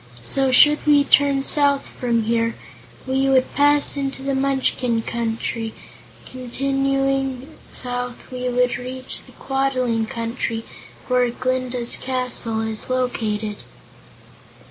"So, 0.23 0.51
should 0.51 0.79
we 0.87 1.03
turn 1.03 1.43
south 1.43 1.85
from 1.85 2.23
here, 2.23 2.55
we 3.05 3.29
would 3.29 3.53
pass 3.53 3.95
into 3.95 4.23
the 4.23 4.33
Munchkin 4.33 5.03
Country, 5.03 5.75
and 6.17 6.25
continuing 6.27 7.55
south 7.75 8.31
we 8.31 8.49
would 8.49 8.79
reach 8.79 9.21
the 9.23 9.31
Quadling 9.33 10.07
Country 10.07 10.65
where 11.07 11.29
Glinda's 11.29 11.97
castle 11.97 12.61
is 12.61 12.89
located." 12.89 13.57